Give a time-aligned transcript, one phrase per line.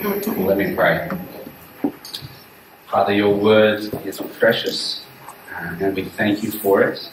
[0.00, 1.10] Let me pray.
[2.86, 5.04] Father, your word is precious,
[5.52, 7.10] uh, and we thank you for it.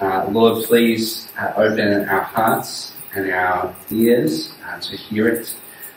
[0.00, 5.54] Uh, Lord, please uh, open our hearts and our ears uh, to hear it.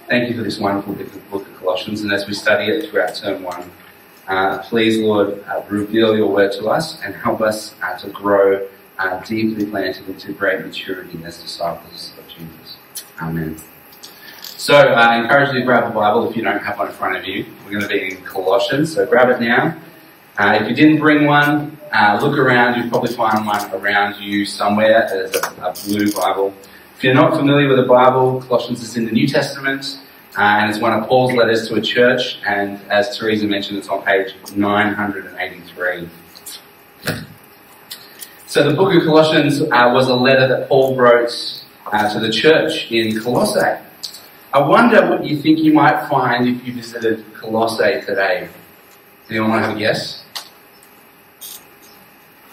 [0.07, 0.93] Thank you for this wonderful
[1.31, 3.71] book of Colossians, and as we study it throughout term one,
[4.27, 8.67] uh, please, Lord, uh, reveal your word to us and help us to grow
[9.25, 12.77] deeply planted into great maturity as disciples of Jesus.
[13.19, 13.57] Amen.
[14.61, 17.17] So I encourage you to grab a Bible if you don't have one in front
[17.17, 17.47] of you.
[17.65, 19.75] We're going to be in Colossians, so grab it now.
[20.37, 22.79] Uh, if you didn't bring one, uh, look around.
[22.79, 25.07] You'll probably find one around you somewhere.
[25.09, 26.53] There's a, a, blue Bible.
[26.95, 29.99] If you're not familiar with the Bible, Colossians is in the New Testament,
[30.37, 32.37] uh, and it's one of Paul's letters to a church.
[32.45, 36.07] And as Teresa mentioned, it's on page 983.
[38.45, 41.31] So the book of Colossians uh, was a letter that Paul wrote
[41.91, 43.87] uh, to the church in Colossae.
[44.53, 48.49] I wonder what you think you might find if you visited Colossae today.
[49.29, 50.25] Anyone want to have a guess?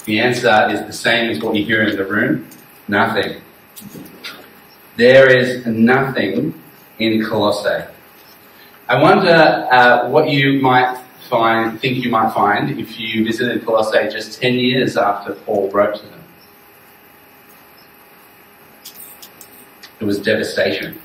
[0.05, 2.49] The answer is the same as what you hear in the room.
[2.87, 3.43] Nothing.
[4.97, 6.55] There is nothing
[7.01, 7.85] in Colossae.
[8.89, 14.09] I wonder uh, what you might find, think you might find if you visited Colossae
[14.09, 16.25] just 10 years after Paul wrote to them.
[19.99, 21.01] It was devastation.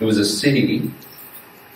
[0.00, 0.90] It was a city,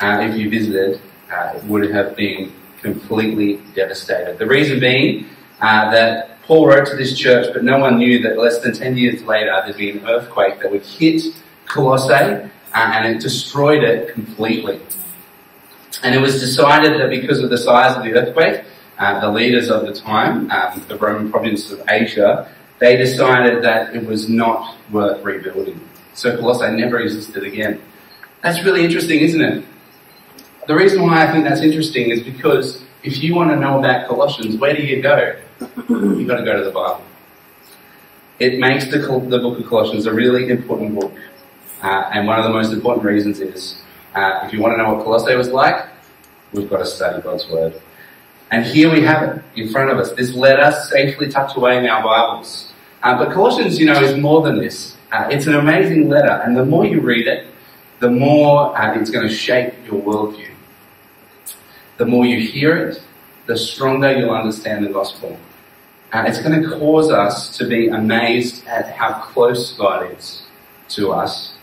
[0.00, 4.38] uh, if you visited, uh, it would have been completely devastated.
[4.38, 5.26] The reason being
[5.60, 8.96] uh, that Paul wrote to this church, but no one knew that less than 10
[8.96, 11.22] years later there'd be an earthquake that would hit
[11.66, 14.80] Colossae uh, and it destroyed it completely.
[16.02, 18.64] And it was decided that because of the size of the earthquake,
[18.98, 23.94] uh, the leaders of the time, um, the Roman province of Asia, they decided that
[23.94, 25.80] it was not worth rebuilding.
[26.14, 27.80] So Colossae never existed again.
[28.42, 29.64] That's really interesting, isn't it?
[30.66, 34.08] The reason why I think that's interesting is because if you want to know about
[34.08, 35.36] Colossians, where do you go?
[35.88, 37.04] You've got to go to the Bible.
[38.40, 41.14] It makes the, the book of Colossians a really important book.
[41.82, 43.80] Uh, and one of the most important reasons is
[44.14, 45.88] uh, if you want to know what Colossae was like,
[46.52, 47.80] we've got to study God's Word.
[48.50, 50.12] And here we have it in front of us.
[50.12, 52.72] This letter safely tucked away in our Bibles.
[53.02, 54.96] Uh, but Colossians, you know, is more than this.
[55.12, 57.46] Uh, it's an amazing letter, and the more you read it,
[58.02, 60.50] the more uh, it's going to shape your worldview.
[61.98, 63.00] The more you hear it,
[63.46, 65.38] the stronger you'll understand the gospel.
[66.12, 70.42] It's going to cause us to be amazed at how close God is
[70.96, 71.54] to us,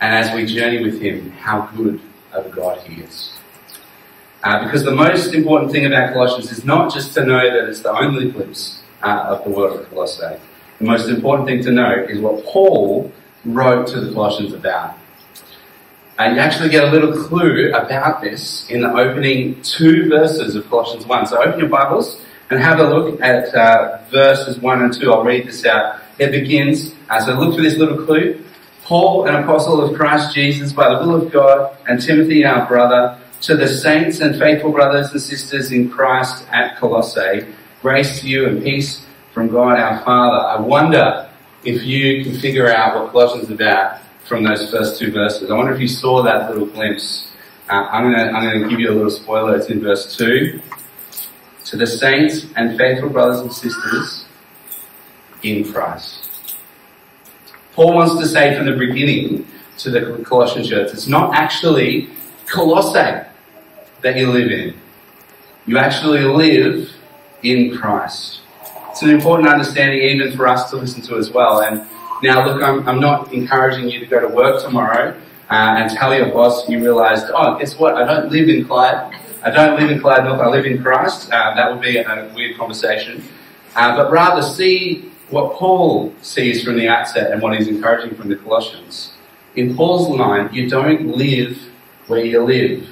[0.00, 2.00] and as we journey with Him, how good
[2.32, 3.34] of God He is.
[4.42, 7.80] Uh, because the most important thing about Colossians is not just to know that it's
[7.80, 10.40] the only glimpse uh, of the world of Colossae.
[10.78, 13.12] The most important thing to know is what Paul
[13.44, 14.96] wrote to the Colossians about.
[16.16, 20.68] And you actually get a little clue about this in the opening two verses of
[20.70, 21.26] Colossians 1.
[21.26, 22.20] So open your Bibles
[22.50, 25.12] and have a look at uh, verses 1 and 2.
[25.12, 26.00] I'll read this out.
[26.20, 28.40] It begins, uh, so look for this little clue.
[28.84, 33.18] Paul, an apostle of Christ Jesus by the will of God, and Timothy, our brother,
[33.40, 37.46] to the saints and faithful brothers and sisters in Christ at Colossae,
[37.82, 40.46] grace to you and peace from God our Father.
[40.46, 41.28] I wonder
[41.64, 45.50] if you can figure out what Colossians is about from those first two verses.
[45.50, 47.30] I wonder if you saw that little glimpse.
[47.68, 49.56] Uh, I'm going to I'm to give you a little spoiler.
[49.56, 50.60] It's in verse two.
[51.66, 54.26] To the saints and faithful brothers and sisters
[55.42, 56.56] in Christ.
[57.72, 59.46] Paul wants to say from the beginning
[59.78, 62.08] to the Colossian church, it's not actually
[62.46, 63.26] Colossae
[64.02, 64.74] that you live in.
[65.66, 66.90] You actually live
[67.42, 68.40] in Christ.
[68.90, 71.62] It's an important understanding even for us to listen to as well.
[71.62, 71.86] And
[72.24, 75.16] now, look, I'm, I'm not encouraging you to go to work tomorrow
[75.50, 77.94] uh, and tell your boss you realised, oh, guess what?
[77.94, 79.14] I don't live in Clyde.
[79.42, 80.40] I don't live in Clyde North.
[80.40, 81.30] I live in Christ.
[81.30, 83.22] Uh, that would be a weird conversation.
[83.76, 88.28] Uh, but rather see what Paul sees from the outset and what he's encouraging from
[88.28, 89.12] the Colossians.
[89.56, 91.60] In Paul's line, you don't live
[92.06, 92.88] where you live.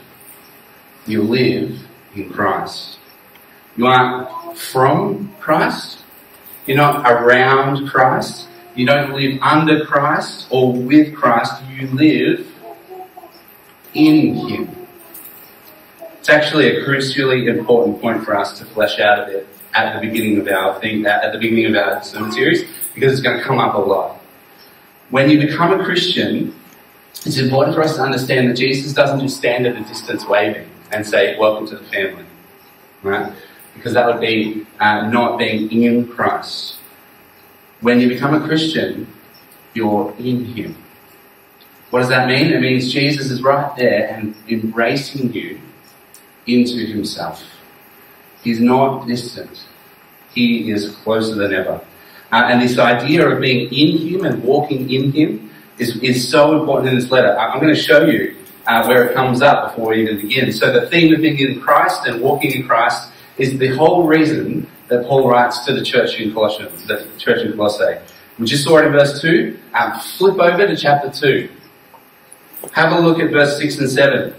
[1.07, 2.99] You live in Christ.
[3.77, 5.99] You aren't from Christ.
[6.67, 8.49] You're not around Christ.
[8.75, 12.47] You don't live under Christ or with Christ, you live
[13.93, 14.77] in Him.
[16.19, 20.07] It's actually a crucially important point for us to flesh out a bit at the
[20.07, 22.65] beginning of our thing, at the beginning of our sermon series,
[22.95, 24.21] because it's going to come up a lot.
[25.11, 26.55] When you become a Christian,
[27.27, 30.69] it's important for us to understand that Jesus doesn't just stand at a distance waving
[30.91, 32.25] and say, welcome to the family.
[33.03, 33.33] Right?
[33.75, 36.77] Because that would be uh, not being in Christ.
[37.83, 39.07] When you become a Christian,
[39.75, 40.77] you're in Him.
[41.91, 42.51] What does that mean?
[42.51, 45.61] It means Jesus is right there and embracing you
[46.47, 47.45] into himself.
[48.43, 49.67] He's not distant.
[50.35, 51.85] He is closer than ever.
[52.33, 56.59] Uh, and this idea of being in him and walking in him is, is so
[56.59, 57.39] important in this letter.
[57.39, 58.37] I'm going to show you
[58.67, 60.51] uh, where it comes up before we even begin.
[60.51, 64.67] So the theme of being in Christ and walking in Christ is the whole reason
[64.93, 67.99] that Paul writes to the church in Colossians, the church in Colossae.
[68.39, 69.59] We just saw it in verse 2.
[69.73, 71.49] Um, flip over to chapter 2.
[72.73, 74.35] Have a look at verse 6 and 7.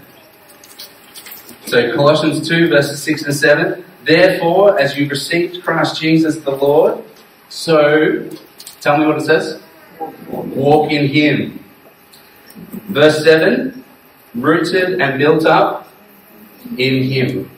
[1.66, 3.84] So Colossians 2 verses 6 and 7.
[4.04, 7.02] Therefore, as you received Christ Jesus the Lord,
[7.48, 8.28] so,
[8.80, 9.60] tell me what it says.
[10.28, 11.64] Walk in Him.
[12.88, 13.84] Verse 7.
[14.34, 15.88] Rooted and built up
[16.78, 17.50] in Him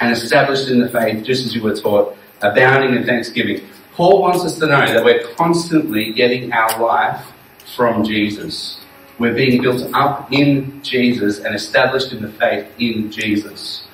[0.00, 3.66] and established in the faith just as you were taught, abounding in thanksgiving.
[3.94, 7.26] Paul wants us to know that we're constantly getting our life
[7.74, 8.80] from Jesus.
[9.18, 13.86] We're being built up in Jesus and established in the faith in Jesus.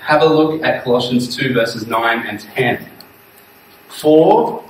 [0.00, 2.88] Have a look at Colossians 2 verses 9 and 10.
[3.88, 4.64] For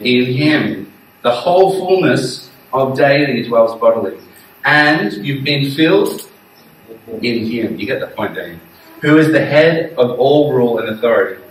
[0.00, 0.92] in him
[1.22, 4.18] the whole fullness of deity dwells bodily.
[4.64, 6.28] And you've been filled
[7.22, 7.78] in him.
[7.78, 8.58] You get the point, you?
[9.02, 11.42] Who is the head of all rule and authority.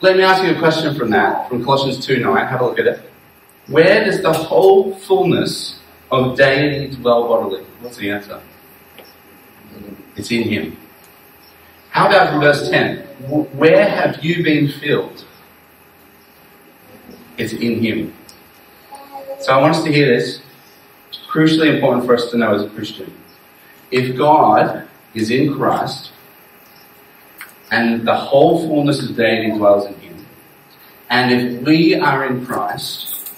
[0.00, 2.46] Let me ask you a question from that, from Colossians 2 9.
[2.46, 3.10] Have a look at it.
[3.66, 5.80] Where does the whole fullness
[6.10, 7.64] of deity dwell bodily?
[7.80, 8.40] What's the answer?
[10.16, 10.76] It's in him.
[11.90, 12.98] How about from verse 10?
[13.56, 15.24] Where have you been filled?
[17.36, 18.14] It's in him.
[19.40, 20.40] So I want us to hear this.
[21.08, 23.12] It's crucially important for us to know as a Christian.
[23.90, 26.12] If God is in Christ,
[27.70, 30.26] and the whole fullness of deity dwells in him,
[31.10, 33.32] and if we are in Christ,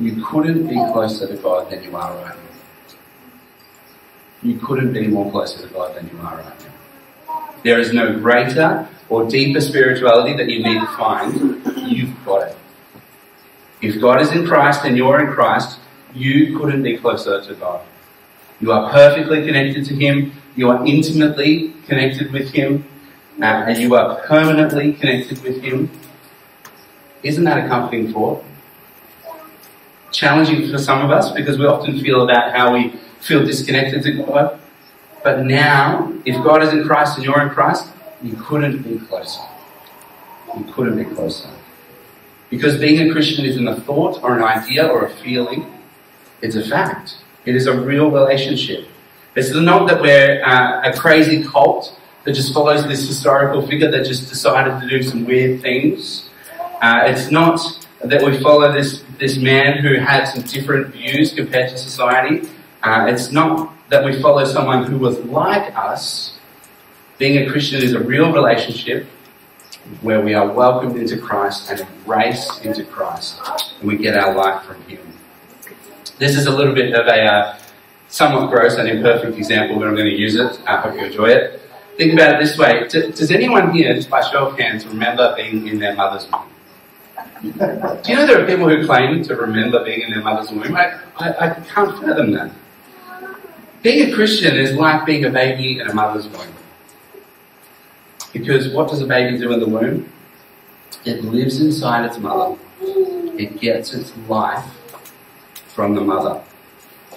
[0.00, 2.96] you couldn't be closer to God than you are right now.
[4.42, 6.60] You couldn't be more closer to God than you are right
[7.28, 7.52] now.
[7.62, 11.34] There is no greater or deeper spirituality that you need to find.
[11.76, 12.56] You've got it.
[13.80, 15.78] If God is in Christ and you're in Christ,
[16.14, 17.84] you couldn't be closer to God.
[18.60, 20.32] You are perfectly connected to Him.
[20.56, 22.84] You are intimately connected with Him.
[23.40, 25.90] Uh, and you are permanently connected with Him.
[27.22, 28.44] Isn't that a comforting thought?
[30.12, 34.12] challenging for some of us because we often feel about how we feel disconnected to
[34.12, 34.60] God.
[35.24, 37.88] But now, if God is in Christ and you're in Christ,
[38.22, 39.40] you couldn't be closer.
[40.56, 41.48] You couldn't be closer.
[42.50, 45.72] Because being a Christian isn't a thought or an idea or a feeling.
[46.42, 47.16] It's a fact.
[47.46, 48.88] It is a real relationship.
[49.34, 54.04] Is not that we're uh, a crazy cult that just follows this historical figure that
[54.04, 56.28] just decided to do some weird things.
[56.82, 57.58] Uh, it's not
[58.04, 62.48] that we follow this, this man who had some different views compared to society.
[62.82, 66.38] Uh, it's not that we follow someone who was like us.
[67.18, 69.06] Being a Christian is a real relationship
[70.02, 73.40] where we are welcomed into Christ and embraced into Christ,
[73.80, 75.00] and we get our life from Him.
[76.18, 77.58] This is a little bit of a uh,
[78.12, 80.60] somewhat gross and imperfect example, but I'm going to use it.
[80.66, 81.60] I hope you enjoy it.
[81.96, 85.66] Think about it this way: Does anyone here, just by show of hands, remember being
[85.66, 86.48] in their mother's womb?
[87.42, 90.76] Do you know there are people who claim to remember being in their mother's womb?
[90.76, 92.52] I, I, I can't fathom that.
[93.82, 96.54] Being a Christian is like being a baby in a mother's womb.
[98.32, 100.10] Because what does a baby do in the womb?
[101.04, 102.56] It lives inside its mother.
[102.80, 104.64] It gets its life
[105.74, 106.42] from the mother.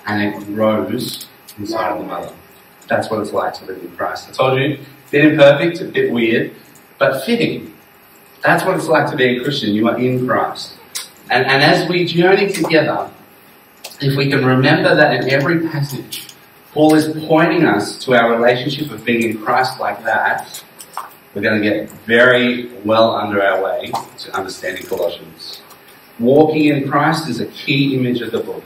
[0.06, 2.34] And it grows inside of the mother.
[2.88, 4.30] That's what it's like to live in Christ.
[4.30, 4.80] I told you,
[5.12, 6.54] bit imperfect, a bit weird,
[7.00, 7.76] but fitting
[8.46, 9.74] that's what it's like to be a Christian.
[9.74, 10.78] You are in Christ.
[11.32, 13.10] And, and as we journey together,
[14.00, 16.28] if we can remember that in every passage,
[16.72, 20.64] Paul is pointing us to our relationship of being in Christ like that,
[21.34, 25.62] we're going to get very well under our way to understanding Colossians.
[26.20, 28.64] Walking in Christ is a key image of the book.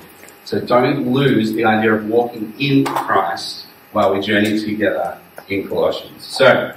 [0.50, 5.16] So don't lose the idea of walking in Christ while we journey together
[5.48, 6.26] in Colossians.
[6.26, 6.74] So,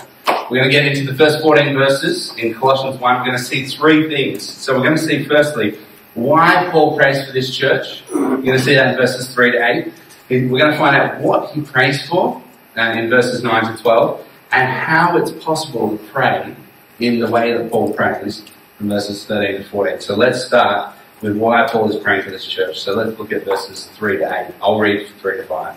[0.51, 3.17] we're going to get into the first 14 verses in Colossians 1.
[3.17, 4.47] We're going to see three things.
[4.47, 5.79] So we're going to see firstly
[6.13, 8.03] why Paul prays for this church.
[8.11, 9.93] You're going to see that in verses 3 to 8.
[10.29, 12.43] We're going to find out what he prays for
[12.77, 16.55] uh, in verses 9 to 12 and how it's possible to pray
[16.99, 18.45] in the way that Paul prays
[18.81, 20.03] in verses 13 to 14.
[20.03, 22.81] So let's start with why Paul is praying for this church.
[22.81, 24.55] So let's look at verses 3 to 8.
[24.61, 25.77] I'll read 3 to 5.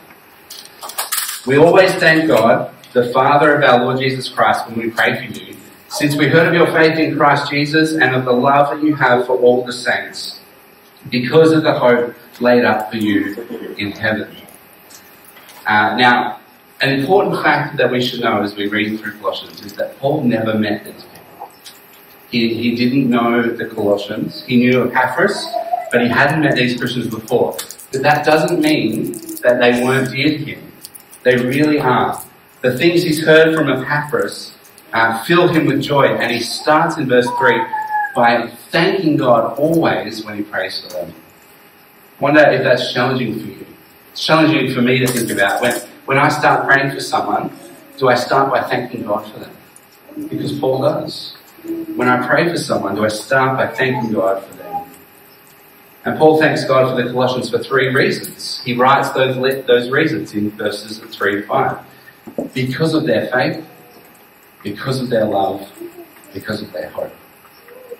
[1.47, 5.33] We always thank God the Father of our Lord Jesus Christ, when we pray for
[5.33, 5.55] you,
[5.89, 8.95] since we heard of your faith in Christ Jesus and of the love that you
[8.95, 10.39] have for all the saints.
[11.11, 14.35] because of the hope laid up for you in heaven.
[15.67, 16.39] Uh, now,
[16.81, 20.23] an important fact that we should know as we read through Colossians is that Paul
[20.23, 21.05] never met these.
[22.35, 24.43] He, he didn't know the Colossians.
[24.43, 25.47] He knew Epaphras,
[25.89, 27.55] but he hadn't met these Christians before.
[27.93, 30.71] But that doesn't mean that they weren't dear to him.
[31.23, 32.21] They really are.
[32.59, 34.53] The things he's heard from Epaphras
[34.91, 37.57] uh, fill him with joy, and he starts in verse 3
[38.13, 41.13] by thanking God always when he prays for them.
[42.19, 43.65] Wonder if that's challenging for you.
[44.11, 45.61] It's challenging for me to think about.
[45.61, 47.57] When, when I start praying for someone,
[47.97, 49.55] do I start by thanking God for them?
[50.29, 51.34] Because Paul does.
[51.95, 54.83] When I pray for someone, do I start by thanking God for them?
[56.05, 58.61] And Paul thanks God for the Colossians for three reasons.
[58.63, 61.85] He writes those, those reasons in verses 3 and 5.
[62.53, 63.65] Because of their faith,
[64.61, 65.71] because of their love,
[66.33, 67.11] because of their hope.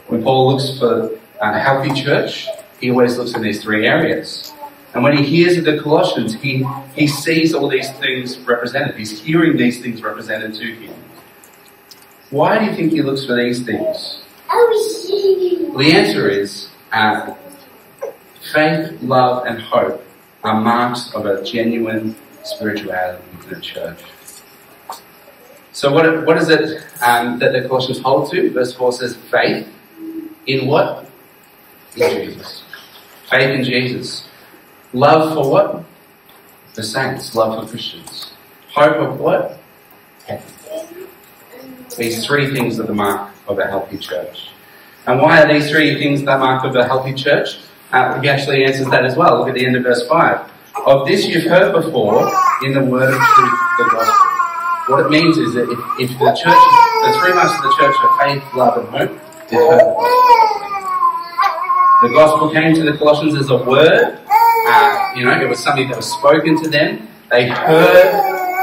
[0.08, 2.48] When Paul looks for a healthy church,
[2.80, 4.54] he always looks in these three areas.
[4.94, 8.96] And when he hears of the Colossians, he, he sees all these things represented.
[8.96, 10.94] He's hearing these things represented to him.
[12.30, 14.22] Why do you think he looks for these things?
[15.70, 17.34] Well, the answer is uh,
[18.54, 20.04] faith, love, and hope
[20.44, 24.00] are marks of a genuine spirituality in the church.
[25.72, 28.50] So what, what is it um, that the Colossians hold to?
[28.52, 29.68] Verse 4 says faith
[30.48, 31.10] in what?
[31.98, 32.64] In Jesus.
[33.30, 34.28] Faith in Jesus.
[34.94, 35.84] Love for what?
[36.76, 37.36] The saints.
[37.36, 38.32] Love for Christians.
[38.74, 39.60] Hope of what?
[40.26, 40.46] Heaven.
[41.98, 44.50] These three things are the mark of a healthy church.
[45.08, 47.60] And why are these three things the mark of a healthy church?
[47.92, 49.40] Uh, he actually answers that as well.
[49.40, 50.52] Look at the end of verse 5.
[50.86, 52.30] Of this you've heard before
[52.64, 54.26] in the word of truth, the gospel.
[54.88, 56.64] What it means is that if, if the church,
[57.06, 59.10] the three marks of the church are faith, love, and hope,
[59.50, 60.26] they've heard the gospel.
[62.02, 64.20] The gospel came to the Colossians as a word.
[64.68, 67.08] Uh, you know, it was something that was spoken to them.
[67.32, 68.14] They heard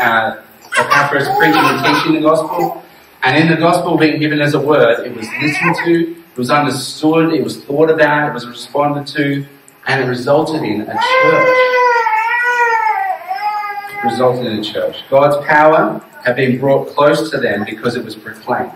[0.02, 0.42] uh,
[0.78, 2.81] Epaphras preaching and teaching the gospel.
[3.24, 6.50] And in the gospel being given as a word, it was listened to, it was
[6.50, 9.46] understood, it was thought about, it was responded to,
[9.86, 11.48] and it resulted in a church.
[13.90, 15.04] It resulted in a church.
[15.08, 18.72] God's power had been brought close to them because it was proclaimed.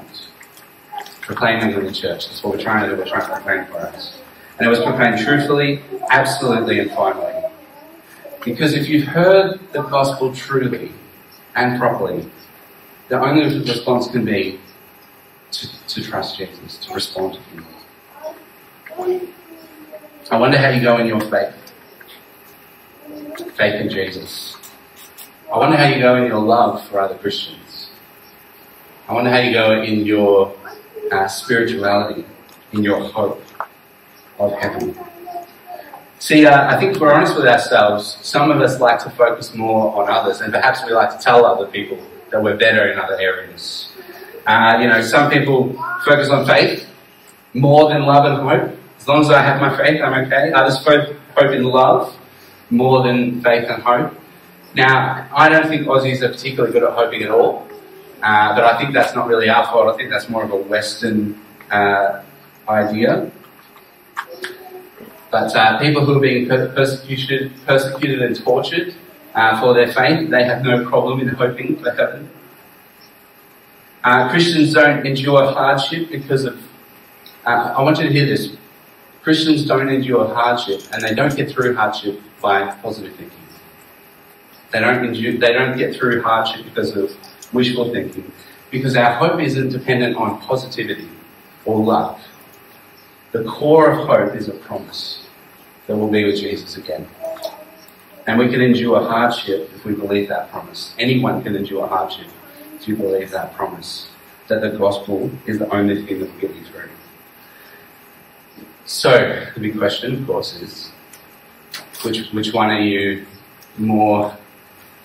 [1.23, 2.29] Proclaiming in the church.
[2.29, 3.03] That's what we're trying to do.
[3.03, 4.17] We're trying to proclaim for us.
[4.59, 7.33] And it was proclaimed truthfully, absolutely, and finally.
[8.45, 10.93] Because if you've heard the gospel truly
[11.57, 12.31] and properly,
[13.09, 14.59] the only response can be
[15.53, 17.67] to, to trust Jesus, to respond to Him.
[20.31, 21.55] I wonder how you go in your faith.
[23.55, 24.57] Faith in Jesus.
[25.53, 27.91] I wonder how you go in your love for other Christians.
[29.09, 30.57] I wonder how you go in your
[31.13, 32.25] uh, spirituality,
[32.73, 33.41] in your hope
[34.41, 34.99] of heaven.
[36.19, 39.55] See, uh, I think if we're honest with ourselves, some of us like to focus
[39.55, 41.99] more on others, and perhaps we like to tell other people
[42.37, 43.89] that we're better in other areas.
[44.47, 45.73] Uh, you know, some people
[46.05, 46.87] focus on faith
[47.55, 48.79] more than love and hope.
[48.99, 50.53] As long as I have my faith, I'm okay.
[50.53, 52.15] Others hope in love
[52.71, 54.15] more than faith and hope.
[54.75, 57.67] Now, I don't think Aussies are particularly good at hoping at all,
[58.23, 59.93] uh, but I think that's not really our fault.
[59.93, 61.41] I think that's more of a Western
[61.71, 62.23] uh,
[62.69, 63.31] idea.
[65.31, 68.95] But uh, people who are being persecuted, persecuted and tortured
[69.37, 72.29] uh, for their faith, they have no problem in hoping for heaven.
[74.03, 76.59] Uh, Christians don't endure hardship because of.
[77.45, 78.57] Uh, I want you to hear this.
[79.23, 83.39] Christians don't endure hardship, and they don't get through hardship by positive thinking.
[84.73, 87.17] They don't, endure, they don't get through hardship because of
[87.53, 88.31] wishful thinking.
[88.71, 91.09] Because our hope isn't dependent on positivity
[91.65, 92.21] or love.
[93.33, 95.27] The core of hope is a promise
[95.87, 97.07] that we'll be with Jesus again.
[98.27, 100.95] And we can endure hardship if we believe that promise.
[100.99, 102.27] Anyone can endure hardship
[102.75, 104.09] if you believe that promise.
[104.49, 106.91] That the gospel is the only thing that will get you through.
[108.85, 110.91] So, the big question, of course, is
[112.05, 113.27] which, which one are you
[113.79, 114.37] more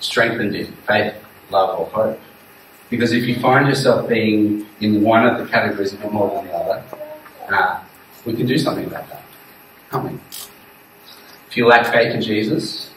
[0.00, 1.14] strengthened in faith,
[1.50, 2.20] love, or hope.
[2.90, 6.54] Because if you find yourself being in one of the categories bit more than the
[6.54, 6.84] other,
[7.50, 7.80] uh,
[8.24, 9.22] we can do something about that,
[9.90, 10.18] can't we?
[11.48, 12.91] If you lack faith in Jesus,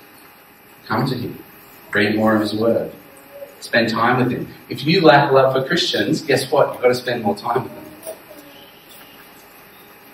[0.87, 1.43] come to Him.
[1.91, 2.91] Read more of His Word.
[3.59, 4.47] Spend time with Him.
[4.69, 6.73] If you lack love for Christians, guess what?
[6.73, 7.85] You've got to spend more time with them.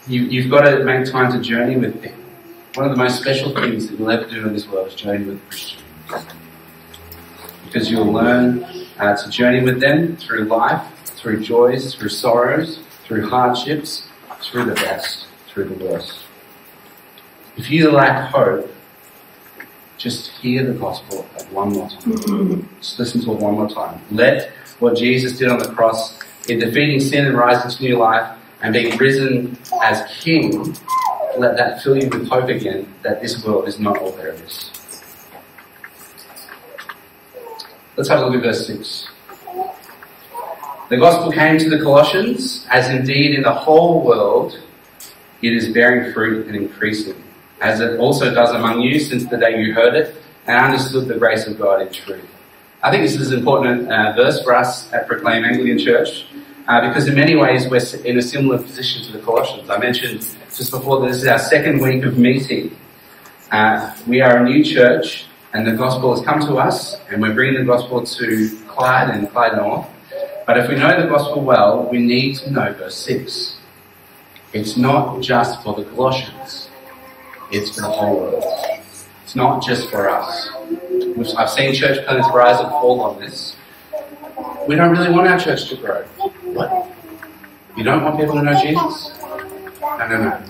[0.07, 2.15] You, you've got to make time to journey with them.
[2.75, 5.25] One of the most special things that you'll ever do in this world is journey
[5.25, 5.81] with Christians
[7.71, 8.63] because you'll learn
[8.99, 14.07] uh, to journey with them through life, through joys, through sorrows, through hardships,
[14.41, 16.19] through the best, through the worst.
[17.55, 18.69] If you lack hope,
[20.01, 21.99] just hear the gospel one more time.
[21.99, 22.77] Mm-hmm.
[22.79, 24.01] Just listen to it one more time.
[24.09, 28.37] Let what Jesus did on the cross in defeating sin and rising to new life
[28.61, 30.75] and being risen as King,
[31.37, 34.71] let that fill you with hope again that this world is not all there is.
[37.95, 39.07] Let's have a look at verse 6.
[40.89, 44.59] The gospel came to the Colossians, as indeed in the whole world
[45.41, 47.21] it is bearing fruit and increasing,
[47.61, 50.15] as it also does among you since the day you heard it
[50.47, 52.27] and understood the grace of God in truth.
[52.83, 56.25] I think this is an important uh, verse for us at Proclaim Anglican Church
[56.67, 59.69] uh, because in many ways we're in a similar position to the Colossians.
[59.69, 62.75] I mentioned just before that this is our second week of meeting.
[63.51, 67.33] Uh, we are a new church and the gospel has come to us and we're
[67.33, 69.87] bringing the gospel to Clyde and Clyde North.
[70.47, 73.57] But if we know the gospel well, we need to know verse 6.
[74.53, 76.60] It's not just for the Colossians.
[77.51, 78.43] It's for the whole world.
[79.23, 80.49] It's not just for us.
[81.37, 83.55] I've seen church plants rise and fall on this.
[84.67, 86.03] We don't really want our church to grow.
[86.53, 86.91] What?
[87.75, 89.11] You don't want people to know Jesus?
[89.81, 90.43] No, no, no.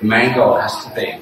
[0.00, 1.18] The main goal has to be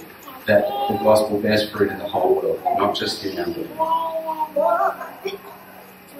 [0.46, 4.94] that the gospel bears fruit in the whole world, not just in our world.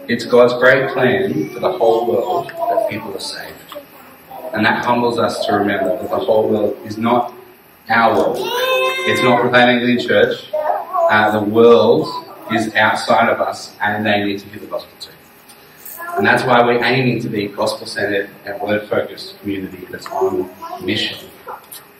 [0.09, 3.77] It's God's great plan for the whole world that people are saved.
[4.55, 7.35] And that humbles us to remember that the whole world is not
[7.89, 8.74] our world.
[9.07, 10.49] It's not proclaiming Anglican Church.
[10.53, 12.09] Uh, the world
[12.51, 15.11] is outside of us and they need to hear the gospel too.
[16.17, 20.51] And that's why we're aiming to be gospel centered and word focused community that's on
[20.85, 21.29] mission.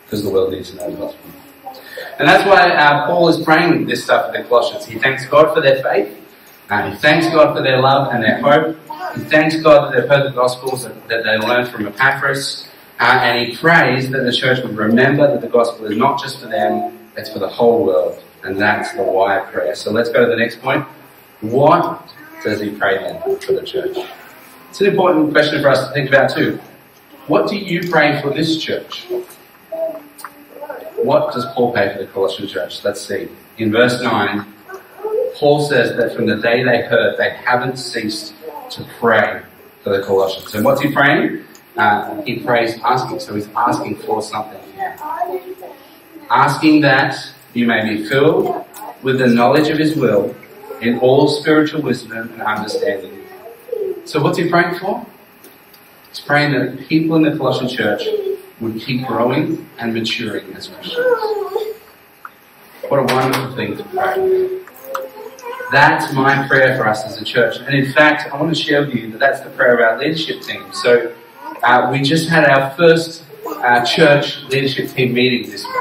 [0.03, 1.29] Because the world needs to know the gospel.
[2.17, 4.85] And that's why uh, Paul is praying this stuff for the Colossians.
[4.85, 6.17] He thanks God for their faith.
[6.69, 8.77] Uh, he thanks God for their love and their hope.
[9.15, 12.67] He thanks God that they've heard the Gospels that, that they learned from Epaphras.
[12.99, 16.39] Uh, and he prays that the church would remember that the gospel is not just
[16.39, 18.21] for them, it's for the whole world.
[18.43, 19.75] And that's the why prayer.
[19.75, 20.85] So let's go to the next point.
[21.41, 22.07] What
[22.43, 23.97] does he pray then for the church?
[24.69, 26.59] It's an important question for us to think about too.
[27.27, 29.07] What do you pray for this church?
[30.95, 32.83] What does Paul pray for the Colossian church?
[32.83, 33.29] Let's see.
[33.57, 34.53] In verse 9,
[35.35, 38.33] Paul says that from the day they heard, they haven't ceased
[38.71, 39.41] to pray
[39.81, 40.53] for the Colossians.
[40.55, 41.44] And what's he praying?
[41.77, 44.61] Uh, he prays asking, so he's asking for something
[46.29, 47.15] Asking that
[47.53, 48.65] you may be filled
[49.03, 50.35] with the knowledge of his will
[50.81, 53.25] in all spiritual wisdom and understanding.
[54.05, 55.05] So what's he praying for?
[56.09, 58.03] He's praying that people in the Colossian church
[58.59, 61.05] would keep growing and maturing as Christians.
[62.87, 64.61] What a wonderful thing to pray.
[65.71, 67.57] That's my prayer for us as a church.
[67.57, 69.97] And in fact, I want to share with you that that's the prayer of our
[69.99, 70.63] leadership team.
[70.73, 71.13] So
[71.65, 75.75] uh, we just had our first uh, church leadership team meeting this week.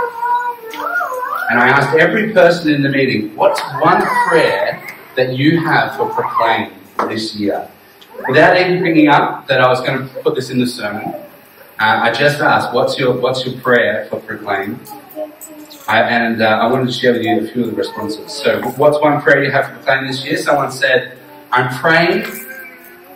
[1.51, 4.83] And I asked every person in the meeting, what's one prayer
[5.15, 6.73] that you have for Proclaim
[7.09, 7.69] this year?
[8.27, 11.25] Without even bringing up that I was going to put this in the sermon, uh,
[11.79, 14.81] I just asked, what's your, what's your prayer for Proclaim?
[15.87, 18.33] I, and uh, I wanted to share with you a few of the responses.
[18.33, 20.39] So, what's one prayer you have for Proclaim this year?
[20.39, 21.19] Someone said,
[21.53, 22.25] I'm praying,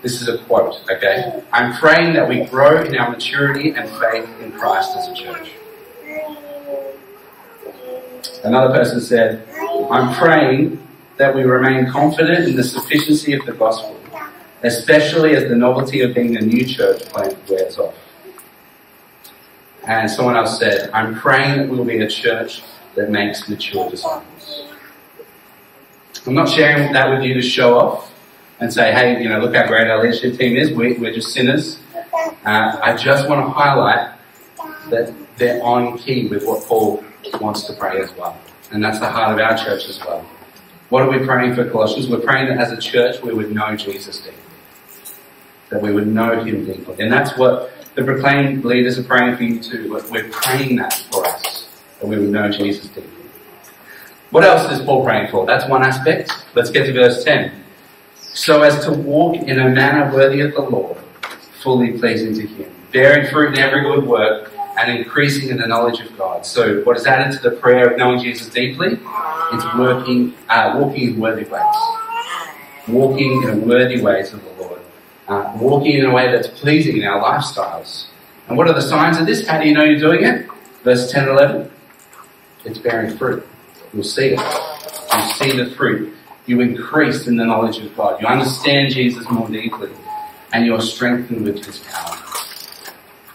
[0.02, 1.42] this is a quote, okay?
[1.52, 5.50] I'm praying that we grow in our maturity and faith in Christ as a church.
[8.44, 9.46] Another person said,
[9.90, 13.98] I'm praying that we remain confident in the sufficiency of the gospel,
[14.62, 17.94] especially as the novelty of being a new church plant wears off.
[19.86, 22.62] And someone else said, I'm praying that we'll be a church
[22.94, 24.64] that makes mature disciples.
[26.26, 28.12] I'm not sharing that with you to show off
[28.60, 30.72] and say, hey, you know, look how great our leadership team is.
[30.72, 31.78] We, are just sinners.
[32.44, 34.18] Uh, I just want to highlight
[34.90, 37.04] that they're on key with what Paul
[37.40, 38.38] wants to pray as well.
[38.72, 40.26] And that's the heart of our church as well.
[40.88, 42.08] What are we praying for Colossians?
[42.08, 44.40] We're praying that as a church we would know Jesus deeply.
[45.70, 46.96] That we would know Him deeply.
[46.98, 50.00] And that's what the proclaimed leaders are praying for you too.
[50.10, 51.68] We're praying that for us.
[52.00, 53.10] That we would know Jesus deeply.
[54.30, 55.46] What else is Paul praying for?
[55.46, 56.32] That's one aspect.
[56.54, 57.57] Let's get to verse 10.
[58.38, 60.96] So as to walk in a manner worthy of the Lord,
[61.60, 65.98] fully pleasing to Him, bearing fruit in every good work, and increasing in the knowledge
[65.98, 66.46] of God.
[66.46, 69.00] So what is added to the prayer of knowing Jesus deeply?
[69.52, 71.64] It's working, uh, walking in worthy ways.
[72.86, 74.82] Walking in worthy ways of the Lord.
[75.26, 78.06] Uh, walking in a way that's pleasing in our lifestyles.
[78.46, 79.48] And what are the signs of this?
[79.48, 80.46] How do you know you're doing it?
[80.84, 81.70] Verse 10 and 11.
[82.64, 83.44] It's bearing fruit.
[83.92, 84.40] You'll see it.
[85.12, 86.14] You see the fruit.
[86.48, 88.20] You increase in the knowledge of God.
[88.22, 89.90] You understand Jesus more deeply.
[90.54, 92.16] And you're strengthened with his power.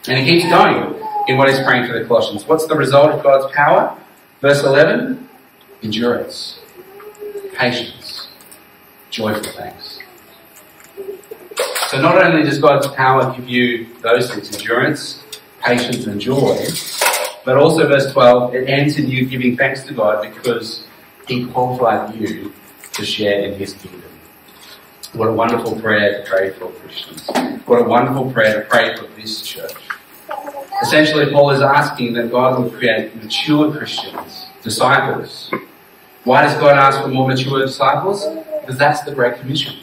[0.08, 2.46] And he keeps going in what he's praying for the Colossians.
[2.48, 3.96] What's the result of God's power?
[4.42, 5.30] Verse 11,
[5.84, 6.60] endurance,
[7.54, 8.30] patience,
[9.12, 10.00] joyful thanks.
[11.90, 15.24] So not only does God's power give you those things, endurance,
[15.62, 16.66] patience and joy,
[17.46, 20.88] but also verse 12, it ends in you giving thanks to God because
[21.28, 22.52] He qualified you
[22.94, 24.10] to share in His kingdom.
[25.14, 27.30] What a wonderful prayer to pray for Christians.
[27.66, 29.76] What a wonderful prayer to pray for this church.
[30.82, 35.52] Essentially, Paul is asking that God will create mature Christians, disciples.
[36.24, 38.26] Why does God ask for more mature disciples?
[38.62, 39.76] Because that's the Great Commission.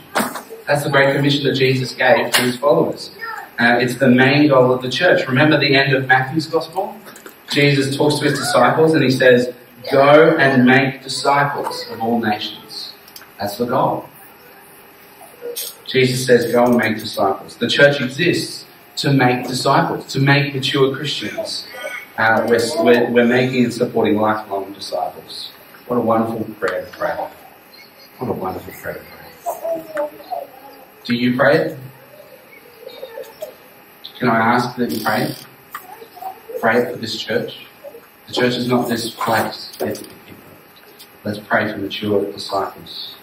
[0.67, 3.11] That's the Great Commission that Jesus gave to his followers.
[3.59, 5.27] Uh, it's the main goal of the church.
[5.29, 6.99] Remember the end of Matthew's Gospel?
[7.51, 9.55] Jesus talks to his disciples and he says,
[9.91, 12.70] Go and make disciples of all nations.
[13.41, 14.07] That's the goal.
[15.87, 17.57] Jesus says, Go and make disciples.
[17.57, 21.67] The church exists to make disciples, to make mature Christians.
[22.19, 25.53] Uh, we're, we're, making and supporting lifelong disciples.
[25.87, 27.17] What a wonderful prayer to pray.
[28.19, 30.09] What a wonderful prayer to pray.
[31.05, 31.79] Do you pray it?
[34.19, 35.47] Can I ask that you pray it?
[36.61, 37.65] Pray it for this church.
[38.27, 39.79] The church is not this place.
[41.25, 43.17] Let's pray for mature disciples.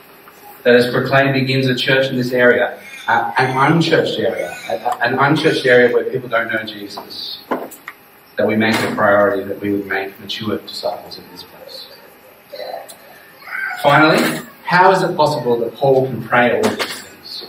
[0.68, 2.78] That as proclaimed begins a church in this area
[3.08, 4.54] uh, an unchurched area,
[5.02, 7.40] an unchurched area where people don't know Jesus,
[8.36, 11.88] that we make a priority that we would make mature disciples in this place.
[13.82, 17.46] Finally, how is it possible that Paul can pray all these things?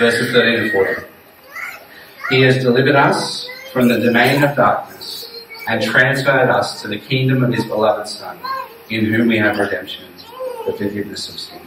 [0.00, 1.04] Verses 13 and 14.
[2.30, 5.32] He has delivered us from the domain of darkness
[5.68, 8.36] and transferred us to the kingdom of his beloved Son,
[8.90, 10.06] in whom we have redemption,
[10.66, 11.65] the forgiveness of sins.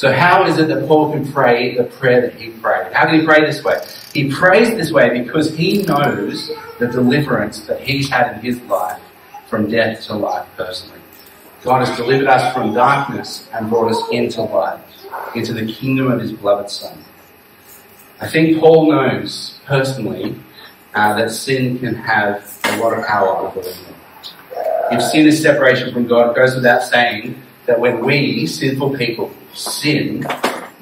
[0.00, 2.90] So how is it that Paul can pray the prayer that he prayed?
[2.94, 3.86] How can he pray this way?
[4.14, 8.98] He prays this way because he knows the deliverance that he's had in his life
[9.46, 10.98] from death to life personally.
[11.62, 14.80] God has delivered us from darkness and brought us into light,
[15.34, 16.96] into the kingdom of his beloved Son.
[18.22, 20.34] I think Paul knows personally
[20.94, 23.94] uh, that sin can have a lot of power over him.
[24.92, 29.32] If sin is separation from God, it goes without saying that when we, sinful people,
[29.54, 30.26] sin,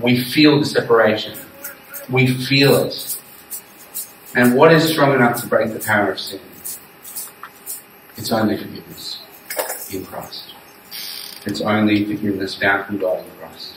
[0.01, 1.39] we feel the separation.
[2.09, 3.19] We feel it.
[4.35, 6.41] And what is strong enough to break the power of sin?
[8.17, 9.21] It's only forgiveness
[9.93, 10.55] in Christ.
[11.45, 13.75] It's only forgiveness found from God in Christ.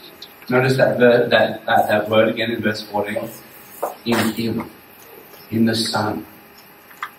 [0.50, 3.30] Notice that ver- that, uh, that word again in verse 14.
[4.06, 4.72] In Him.
[5.50, 6.26] In the Son.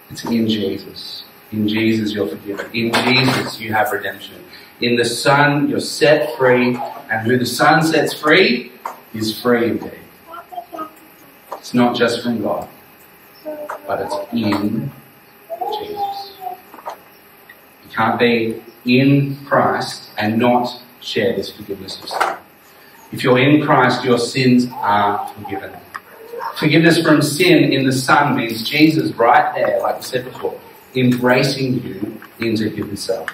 [0.09, 1.24] It's in Jesus.
[1.52, 2.64] In Jesus you're forgiven.
[2.72, 4.42] In Jesus you have redemption.
[4.83, 6.77] In the Son you're set free
[7.09, 8.73] and who the Son sets free
[9.14, 10.01] is free indeed.
[11.53, 12.68] It's not just from God,
[13.87, 14.90] but it's in
[15.79, 16.33] Jesus.
[17.85, 22.37] You can't be in Christ and not share this forgiveness of sin.
[23.12, 25.73] If you're in Christ, your sins are forgiven.
[26.57, 30.61] Forgiveness from sin in the Son means Jesus right there, like we said before,
[30.97, 33.29] embracing you into Himself.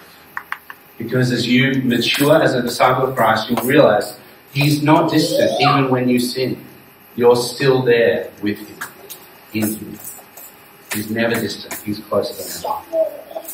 [0.99, 4.19] Because as you mature as a disciple of Christ, you'll realize
[4.53, 6.65] He's not distant even when you sin.
[7.15, 8.79] You're still there with Him,
[9.53, 9.99] in Him.
[10.93, 11.75] He's never distant.
[11.85, 13.45] He's closer than ever.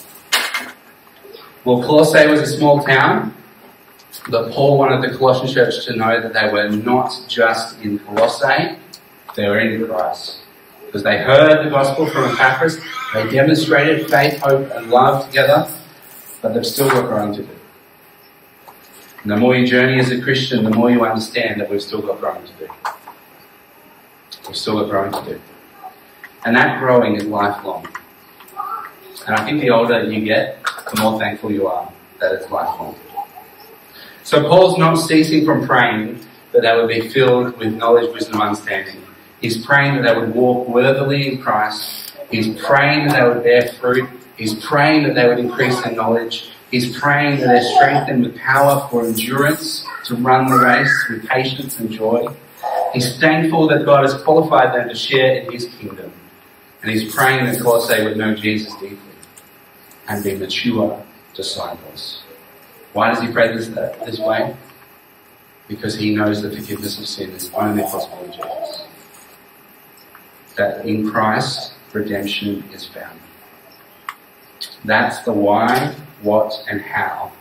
[1.64, 3.34] Well, Colossae was a small town,
[4.28, 8.76] but Paul wanted the Colossian church to know that they were not just in Colossae,
[9.34, 10.40] they were in Christ.
[10.86, 12.78] Because they heard the gospel from Epaphras,
[13.12, 15.68] they demonstrated faith, hope, and love together,
[16.44, 17.56] but they've still got growing to do.
[19.22, 22.02] And the more you journey as a Christian, the more you understand that we've still
[22.02, 22.68] got growing to do.
[24.46, 25.40] We've still got growing to do.
[26.44, 27.88] And that growing is lifelong.
[29.26, 30.62] And I think the older you get,
[30.94, 32.94] the more thankful you are that it's lifelong.
[34.22, 36.20] So Paul's not ceasing from praying
[36.52, 39.02] that they would be filled with knowledge, wisdom, understanding.
[39.40, 42.12] He's praying that they would walk worthily in Christ.
[42.30, 46.50] He's praying that they would bear fruit He's praying that they would increase their knowledge.
[46.70, 51.78] He's praying that they're strengthened with power for endurance to run the race with patience
[51.78, 52.26] and joy.
[52.92, 56.12] He's thankful that God has qualified them to share in His kingdom.
[56.84, 58.98] And he's praying that Colossae would know Jesus deeply
[60.06, 62.22] and be mature disciples.
[62.92, 64.54] Why does he pray this, this way?
[65.66, 68.84] Because he knows the forgiveness of sin is only possible in Jesus.
[70.58, 73.18] That in Christ, redemption is found.
[74.84, 77.32] That's the why, what, and how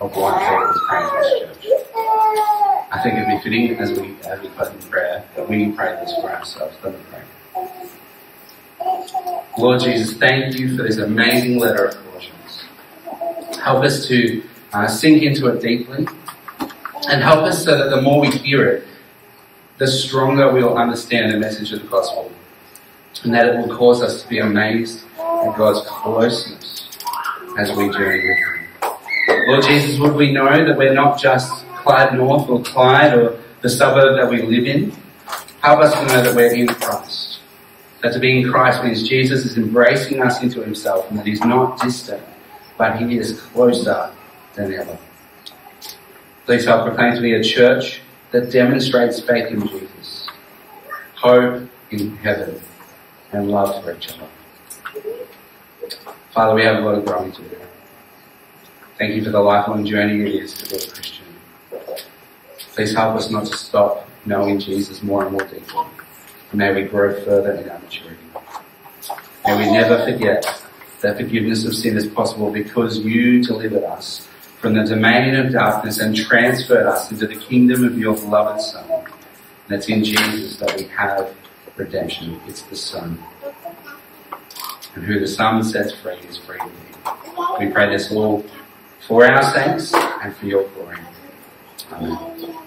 [0.00, 1.82] of why Paul is praying this church.
[2.90, 5.92] I think it'd be fitting as we as we put in prayer that we pray
[6.00, 6.76] this for ourselves.
[6.82, 7.22] Let me pray.
[9.56, 12.64] Lord Jesus, thank you for this amazing letter of Colossians.
[13.62, 16.06] Help us to uh, sink into it deeply
[17.08, 18.86] and help us so that the more we hear it,
[19.78, 22.30] the stronger we'll understand the message of the gospel.
[23.22, 25.04] And that it will cause us to be amazed
[25.44, 26.88] at God's closeness
[27.58, 29.46] as we journey with Him.
[29.46, 33.68] Lord Jesus, would we know that we're not just Clyde North or Clyde or the
[33.68, 34.90] suburb that we live in?
[35.60, 37.40] Help us to know that we're in Christ.
[38.02, 41.40] That to be in Christ means Jesus is embracing us into Himself and that He's
[41.40, 42.22] not distant,
[42.78, 44.10] but He is closer
[44.54, 44.98] than ever.
[46.46, 50.28] Please help proclaim to be a church that demonstrates faith in Jesus,
[51.16, 52.60] hope in heaven,
[53.32, 54.28] and love for each other.
[56.34, 57.56] Father, we have a lot of growing to do.
[58.98, 61.26] Thank you for the lifelong journey it is to be a Christian.
[62.74, 65.86] Please help us not to stop knowing Jesus more and more deeply.
[66.52, 68.18] May we grow further in our maturity.
[69.46, 70.44] May we never forget
[71.02, 74.26] that forgiveness of sin is possible because you delivered us
[74.58, 78.90] from the domain of darkness and transferred us into the kingdom of your beloved Son.
[78.90, 81.32] And it's in Jesus that we have
[81.76, 82.40] redemption.
[82.48, 83.22] It's the Son.
[84.94, 86.58] And who the Son sets free is free.
[87.58, 88.44] We pray this all
[89.06, 90.98] for our sakes and for your glory.
[91.92, 92.63] Amen.